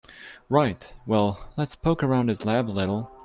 Right, 0.49 0.95
well 1.05 1.47
let's 1.57 1.75
poke 1.75 2.01
around 2.01 2.29
his 2.29 2.43
lab 2.43 2.67
a 2.67 2.71
little. 2.71 3.11